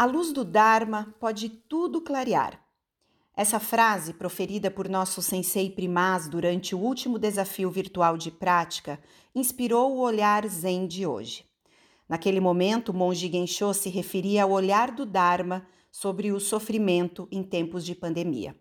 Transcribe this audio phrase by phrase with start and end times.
[0.00, 2.62] A luz do Dharma pode tudo clarear.
[3.36, 9.00] Essa frase, proferida por nosso sensei primaz durante o último desafio virtual de prática,
[9.34, 11.44] inspirou o olhar zen de hoje.
[12.08, 17.42] Naquele momento, o monge Gensho se referia ao olhar do Dharma sobre o sofrimento em
[17.42, 18.54] tempos de pandemia.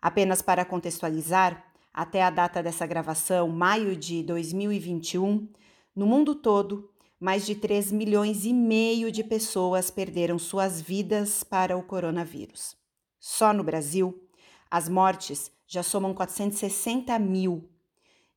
[0.00, 5.46] Apenas para contextualizar, até a data dessa gravação, maio de 2021,
[5.94, 6.90] no mundo todo,
[7.22, 12.76] mais de 3 milhões e meio de pessoas perderam suas vidas para o coronavírus.
[13.20, 14.28] Só no Brasil,
[14.68, 17.70] as mortes já somam 460 mil.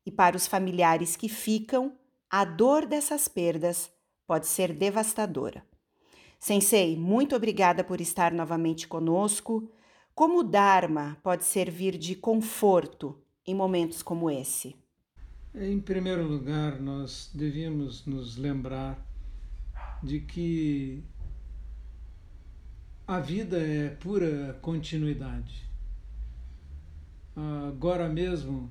[0.05, 1.97] E para os familiares que ficam,
[2.29, 3.89] a dor dessas perdas
[4.27, 5.65] pode ser devastadora.
[6.37, 9.67] Sensei, muito obrigada por estar novamente conosco.
[10.13, 14.75] Como o Dharma pode servir de conforto em momentos como esse?
[15.57, 18.99] Em primeiro lugar, nós devíamos nos lembrar
[20.03, 21.01] de que
[23.07, 25.63] a vida é pura continuidade.
[27.69, 28.69] Agora mesmo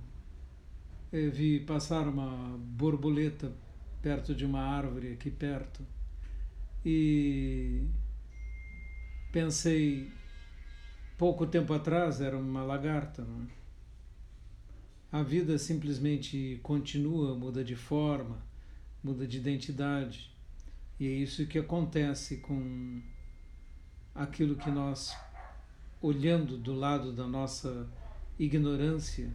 [1.11, 3.51] vi passar uma borboleta
[4.03, 5.83] perto de uma árvore aqui perto
[6.85, 7.89] e
[9.33, 10.13] pensei
[11.17, 13.25] pouco tempo atrás era uma lagarta.
[13.25, 13.64] Não é?
[15.15, 18.45] A vida simplesmente continua, muda de forma,
[19.01, 20.29] muda de identidade.
[20.99, 23.01] E é isso que acontece com
[24.13, 25.17] aquilo que nós,
[26.03, 27.89] olhando do lado da nossa
[28.41, 29.33] ignorância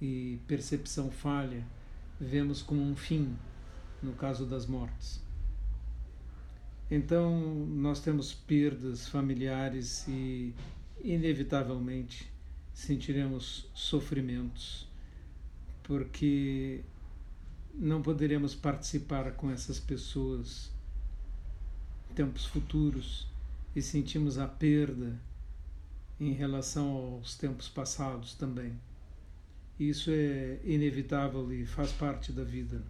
[0.00, 1.64] e percepção falha,
[2.20, 3.36] vemos como um fim,
[4.02, 5.22] no caso das mortes.
[6.90, 10.52] Então, nós temos perdas familiares e,
[11.04, 12.31] inevitavelmente,
[12.72, 14.88] sentiremos sofrimentos,
[15.82, 16.82] porque
[17.74, 20.70] não poderemos participar com essas pessoas
[22.10, 23.26] em tempos futuros
[23.74, 25.18] e sentimos a perda
[26.20, 28.78] em relação aos tempos passados também.
[29.78, 32.82] Isso é inevitável e faz parte da vida.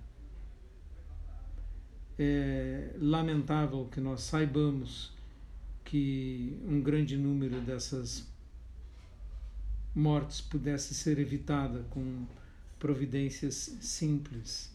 [2.19, 5.13] É lamentável que nós saibamos
[5.85, 8.32] que um grande número dessas
[9.95, 12.27] mortes pudesse ser evitada com
[12.79, 14.73] providências simples.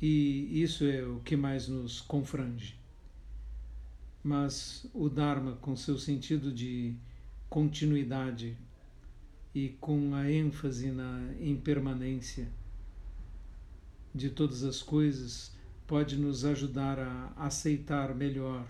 [0.00, 2.78] E isso é o que mais nos confrange.
[4.22, 6.94] Mas o Dharma, com seu sentido de
[7.48, 8.56] continuidade
[9.54, 12.48] e com a ênfase na impermanência
[14.14, 15.52] de todas as coisas,
[15.86, 18.66] pode nos ajudar a aceitar melhor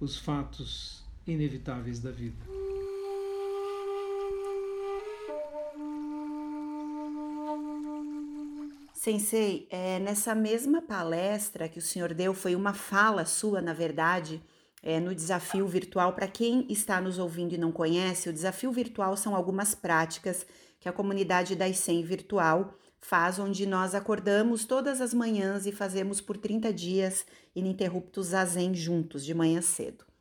[0.00, 2.54] os fatos inevitáveis da vida.
[9.04, 14.42] Sensei, é, nessa mesma palestra que o senhor deu, foi uma fala sua, na verdade,
[14.82, 16.14] é, no desafio virtual.
[16.14, 20.46] Para quem está nos ouvindo e não conhece, o desafio virtual são algumas práticas
[20.80, 26.22] que a comunidade da ICEM virtual faz, onde nós acordamos todas as manhãs e fazemos
[26.22, 30.13] por 30 dias ininterruptos zazen juntos, de manhã cedo.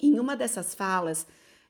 [0.00, 1.26] Em uma dessas falas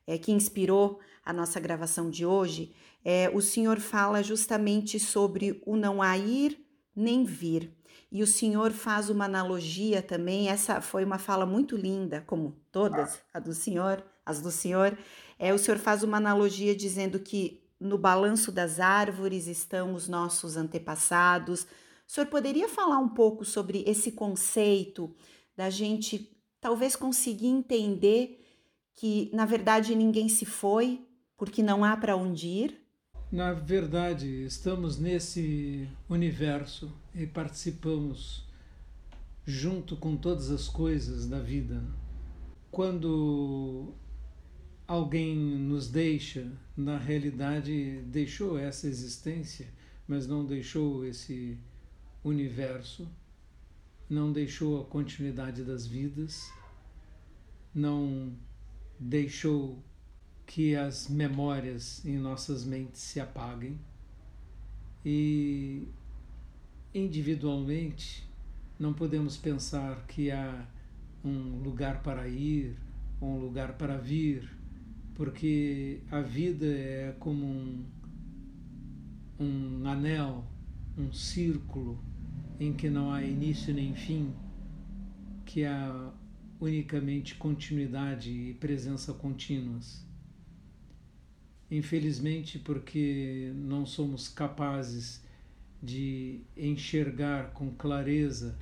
[0.07, 2.73] é, que inspirou a nossa gravação de hoje,
[3.05, 6.59] é, o senhor fala justamente sobre o não há ir
[6.95, 7.73] nem vir.
[8.11, 13.21] E o senhor faz uma analogia também, essa foi uma fala muito linda, como todas
[13.33, 14.97] a do senhor, as do senhor.
[15.39, 20.57] É, o senhor faz uma analogia dizendo que no balanço das árvores estão os nossos
[20.57, 21.63] antepassados.
[21.63, 21.67] O
[22.11, 25.15] senhor poderia falar um pouco sobre esse conceito
[25.57, 28.45] da gente talvez conseguir entender
[28.95, 32.81] que na verdade ninguém se foi porque não há para onde ir?
[33.31, 38.45] Na verdade, estamos nesse universo e participamos
[39.47, 41.83] junto com todas as coisas da vida.
[42.71, 43.95] Quando
[44.87, 49.69] alguém nos deixa, na realidade deixou essa existência,
[50.07, 51.59] mas não deixou esse
[52.25, 53.07] universo
[54.09, 56.51] não deixou a continuidade das vidas,
[57.75, 58.33] não
[58.99, 59.83] deixou
[60.47, 63.79] que as memórias em nossas mentes se apaguem.
[65.05, 65.87] E
[66.95, 68.27] individualmente
[68.79, 70.67] não podemos pensar que há
[71.25, 72.77] um lugar para ir,
[73.21, 74.49] um lugar para vir,
[75.15, 77.85] porque a vida é como um,
[79.39, 80.45] um anel,
[80.97, 82.03] um círculo
[82.59, 84.33] em que não há início nem fim,
[85.45, 86.13] que há
[86.61, 90.05] unicamente continuidade e presença contínuas.
[91.71, 95.23] Infelizmente, porque não somos capazes
[95.83, 98.57] de enxergar com clareza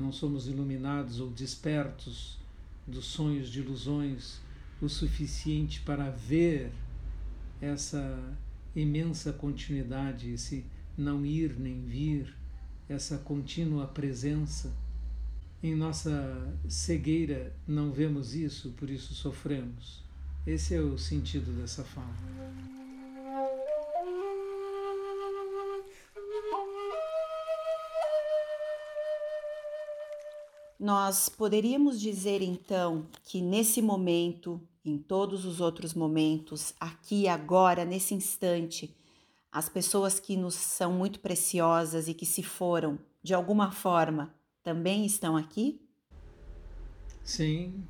[0.00, 2.38] não somos iluminados ou despertos
[2.86, 4.40] dos sonhos de ilusões
[4.80, 6.72] o suficiente para ver
[7.60, 8.18] essa
[8.74, 10.64] imensa continuidade, esse
[10.96, 12.34] não ir nem vir,
[12.92, 14.72] essa contínua presença.
[15.62, 20.02] Em nossa cegueira não vemos isso, por isso sofremos.
[20.46, 22.14] Esse é o sentido dessa fala.
[30.78, 38.14] Nós poderíamos dizer então que nesse momento, em todos os outros momentos, aqui, agora, nesse
[38.14, 38.96] instante,
[39.52, 44.32] as pessoas que nos são muito preciosas e que se foram, de alguma forma,
[44.62, 45.80] também estão aqui?
[47.24, 47.84] Sim,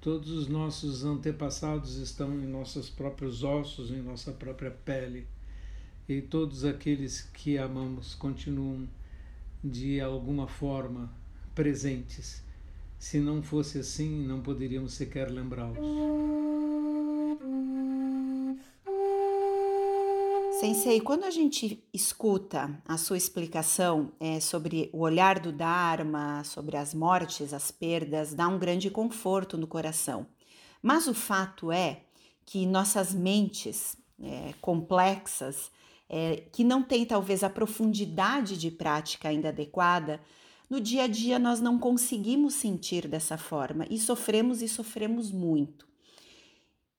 [0.00, 5.26] todos os nossos antepassados estão em nossos próprios ossos, em nossa própria pele.
[6.08, 8.88] E todos aqueles que amamos continuam
[9.62, 11.12] de alguma forma
[11.54, 12.42] presentes.
[12.98, 15.78] Se não fosse assim, não poderíamos sequer lembrá-los.
[20.60, 26.76] Sensei, quando a gente escuta a sua explicação é, sobre o olhar do Dharma, sobre
[26.76, 30.26] as mortes, as perdas, dá um grande conforto no coração.
[30.82, 32.00] Mas o fato é
[32.44, 35.70] que nossas mentes é, complexas,
[36.08, 40.20] é, que não têm talvez a profundidade de prática ainda adequada,
[40.68, 45.86] no dia a dia nós não conseguimos sentir dessa forma e sofremos e sofremos muito.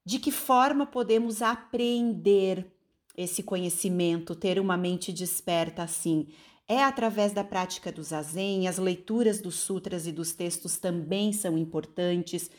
[0.05, 2.78] De que forma podemos aprender
[3.19, 6.27] esse conhecimento, ter uma mente desperta assim?
[6.65, 11.57] É através da prática do zazen, as leituras dos sutras e dos textos também são
[11.57, 12.49] importantes.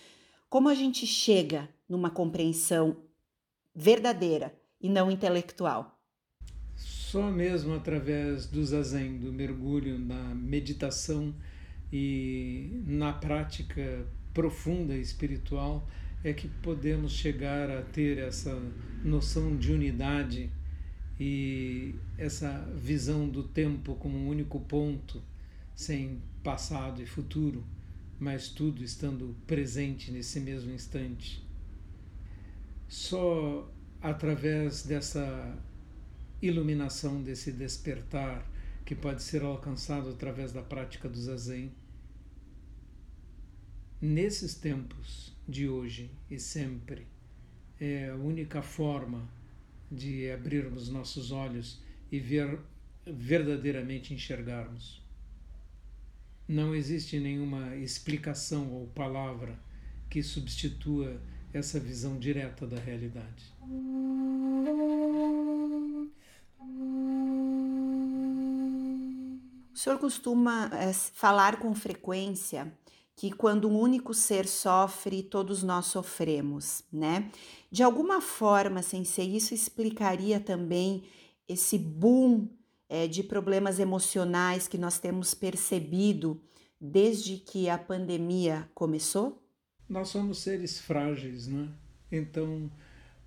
[0.51, 2.99] Como a gente chega numa compreensão
[3.75, 5.99] verdadeira e não intelectual?
[6.77, 11.35] Só mesmo através do zazen, do mergulho na meditação
[11.91, 15.89] e na prática profunda espiritual
[16.22, 18.56] é que podemos chegar a ter essa
[19.05, 20.50] noção de unidade
[21.19, 25.22] e essa visão do tempo como um único ponto,
[25.75, 27.64] sem passado e futuro,
[28.19, 31.43] mas tudo estando presente nesse mesmo instante.
[32.88, 33.70] Só
[34.02, 35.58] através dessa
[36.43, 38.46] iluminação desse despertar
[38.84, 41.70] que pode ser alcançado através da prática do zazen.
[44.02, 47.06] Nesses tempos de hoje e sempre,
[47.79, 49.29] é a única forma
[49.93, 51.79] de abrirmos nossos olhos
[52.11, 52.58] e ver
[53.06, 55.02] verdadeiramente enxergarmos.
[56.49, 59.58] Não existe nenhuma explicação ou palavra
[60.08, 61.20] que substitua
[61.53, 63.53] essa visão direta da realidade.
[69.75, 72.73] O senhor costuma é, falar com frequência
[73.20, 77.31] que quando um único ser sofre, todos nós sofremos, né?
[77.70, 81.02] De alguma forma, sensei, isso explicaria também
[81.46, 82.49] esse boom
[82.88, 86.40] é, de problemas emocionais que nós temos percebido
[86.81, 89.46] desde que a pandemia começou?
[89.87, 91.69] Nós somos seres frágeis, né?
[92.10, 92.70] Então,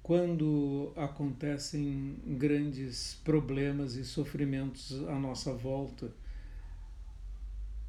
[0.01, 6.11] quando acontecem grandes problemas e sofrimentos à nossa volta,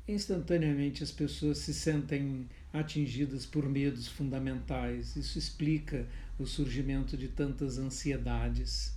[0.06, 5.16] instantaneamente as pessoas se sentem atingidas por medos fundamentais.
[5.16, 6.06] Isso explica
[6.38, 8.94] o surgimento de tantas ansiedades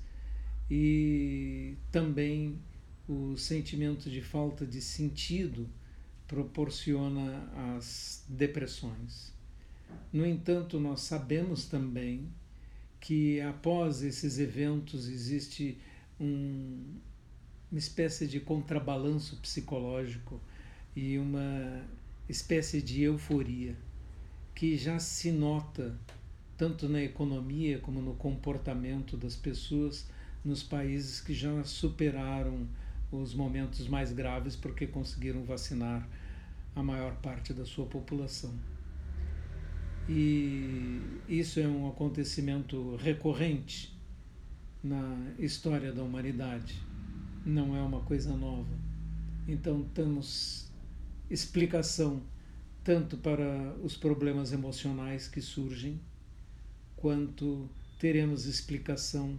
[0.69, 2.59] e também
[3.07, 5.69] o sentimento de falta de sentido
[6.27, 9.33] proporciona as depressões.
[10.11, 12.27] No entanto, nós sabemos também
[12.99, 15.77] que após esses eventos existe
[16.19, 16.83] um,
[17.71, 20.41] uma espécie de contrabalanço psicológico
[20.97, 21.83] e uma
[22.27, 23.75] espécie de euforia
[24.55, 25.95] que já se nota
[26.57, 30.07] tanto na economia como no comportamento das pessoas
[30.43, 32.67] nos países que já superaram
[33.11, 36.09] os momentos mais graves porque conseguiram vacinar
[36.75, 38.55] a maior parte da sua população.
[40.09, 40.99] E
[41.29, 43.95] isso é um acontecimento recorrente
[44.83, 46.81] na história da humanidade,
[47.45, 48.75] não é uma coisa nova.
[49.47, 50.66] Então, estamos
[51.29, 52.21] explicação
[52.83, 55.99] tanto para os problemas emocionais que surgem,
[56.95, 57.69] quanto
[57.99, 59.37] teremos explicação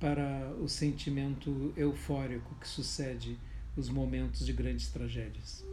[0.00, 3.38] para o sentimento eufórico que sucede
[3.76, 5.64] os momentos de grandes tragédias.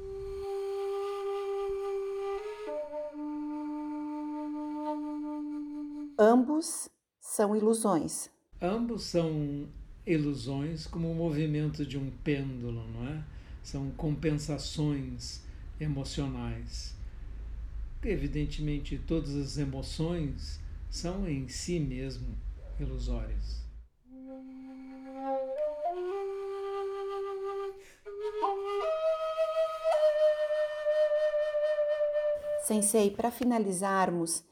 [6.19, 8.29] Ambos são ilusões.
[8.61, 9.67] Ambos são
[10.05, 13.23] ilusões como o movimento de um pêndulo, não é?
[13.63, 15.46] São compensações
[15.79, 16.95] emocionais.
[18.03, 22.37] Evidentemente, todas as emoções são em si mesmo
[22.79, 23.65] ilusórias.
[32.63, 34.43] Sensei, para finalizarmos,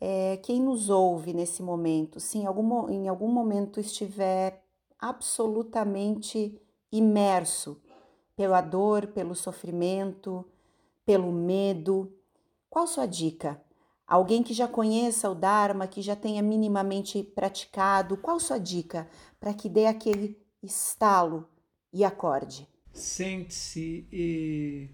[0.00, 4.64] é, quem nos ouve nesse momento, se em algum, em algum momento estiver
[4.98, 6.58] absolutamente
[6.90, 7.80] imerso
[8.34, 10.44] pela dor, pelo sofrimento,
[11.08, 12.14] pelo medo,
[12.68, 13.58] qual sua dica?
[14.06, 19.08] Alguém que já conheça o Dharma, que já tenha minimamente praticado, qual sua dica
[19.40, 21.48] para que dê aquele estalo
[21.94, 22.68] e acorde?
[22.92, 24.90] Sente-se e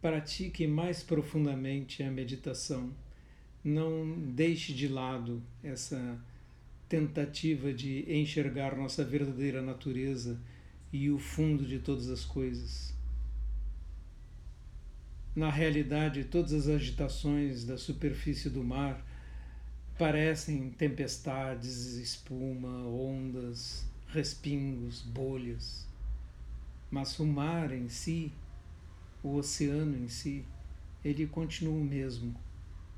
[0.00, 2.90] pratique mais profundamente a meditação.
[3.62, 6.18] Não deixe de lado essa
[6.88, 10.40] tentativa de enxergar nossa verdadeira natureza
[10.90, 13.01] e o fundo de todas as coisas.
[15.34, 19.04] Na realidade, todas as agitações da superfície do mar
[19.98, 25.86] parecem tempestades, espuma, ondas, respingos, bolhas.
[26.90, 28.32] Mas o mar em si
[29.22, 30.44] o oceano em si,
[31.04, 32.34] ele continua o mesmo,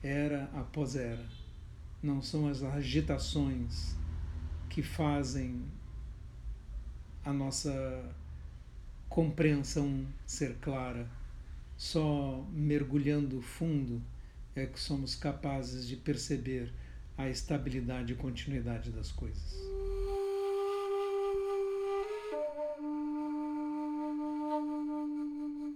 [0.02, 1.24] era após era.
[2.02, 3.94] Não são as agitações
[4.70, 5.62] que fazem
[7.24, 8.10] a nossa
[9.08, 11.08] compreensão ser clara.
[11.76, 14.02] Só mergulhando fundo
[14.54, 16.72] é que somos capazes de perceber
[17.16, 19.54] a estabilidade e continuidade das coisas.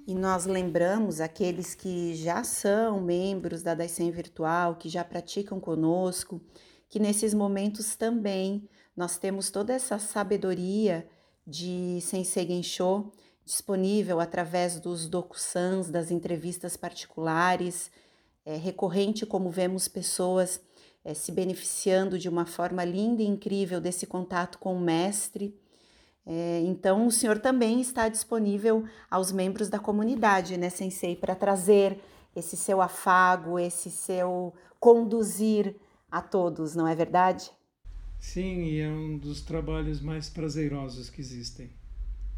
[0.06, 6.40] E nós lembramos aqueles que já são membros da Daisen Virtual, que já praticam conosco,
[6.88, 11.06] que nesses momentos também nós temos toda essa sabedoria
[11.46, 13.12] de Sensei Gensho
[13.48, 17.90] disponível através dos dokusans, das entrevistas particulares,
[18.44, 20.60] é recorrente como vemos pessoas
[21.02, 25.58] é, se beneficiando de uma forma linda e incrível desse contato com o mestre
[26.30, 31.98] é, então, o senhor também está disponível aos membros da comunidade, né, Sensei, para trazer
[32.36, 35.74] esse seu afago, esse seu conduzir
[36.10, 37.50] a todos, não é verdade?
[38.20, 41.70] Sim, e é um dos trabalhos mais prazerosos que existem,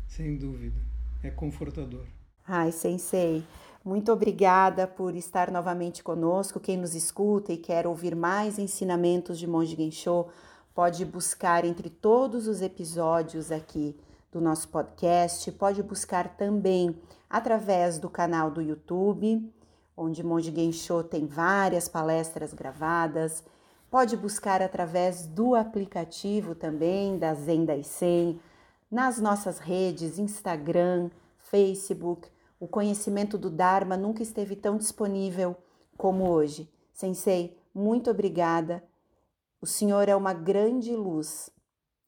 [0.06, 0.89] sem dúvida.
[1.22, 2.06] É confortador.
[2.46, 3.44] Ai, Sensei,
[3.84, 6.60] muito obrigada por estar novamente conosco.
[6.60, 10.26] Quem nos escuta e quer ouvir mais ensinamentos de Monge Gensho,
[10.74, 13.96] pode buscar entre todos os episódios aqui
[14.32, 16.96] do nosso podcast, pode buscar também
[17.28, 19.52] através do canal do YouTube,
[19.96, 23.44] onde Monge Gensho tem várias palestras gravadas,
[23.90, 28.40] pode buscar através do aplicativo também da Zen Daisen,
[28.90, 32.28] nas nossas redes Instagram, Facebook.
[32.58, 35.56] O conhecimento do Dharma nunca esteve tão disponível
[35.96, 36.70] como hoje.
[36.92, 38.82] Sensei, muito obrigada
[39.62, 41.50] o Senhor é uma grande luz,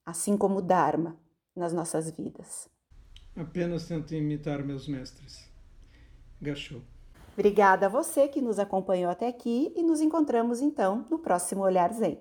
[0.06, 1.18] assim como o Dharma
[1.54, 2.66] nas nossas vidas.
[3.36, 5.50] Apenas tento imitar meus mestres.
[6.40, 6.80] Gachou.
[7.34, 11.92] Obrigada a você que nos acompanhou até aqui e nos encontramos então no próximo Olhar
[11.92, 12.18] Zen.